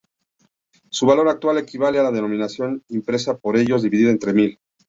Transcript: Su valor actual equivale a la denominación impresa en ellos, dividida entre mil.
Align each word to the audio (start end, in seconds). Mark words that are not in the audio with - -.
Su 0.89 1.05
valor 1.05 1.29
actual 1.29 1.59
equivale 1.59 1.99
a 1.99 2.03
la 2.03 2.09
denominación 2.11 2.83
impresa 2.89 3.37
en 3.43 3.55
ellos, 3.55 3.83
dividida 3.83 4.09
entre 4.09 4.33
mil. 4.33 4.59